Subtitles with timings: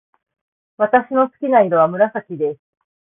[0.77, 2.59] 私の好きな色は紫です。